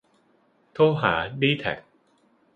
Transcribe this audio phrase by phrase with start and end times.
[0.73, 1.77] โทรหาดีแทค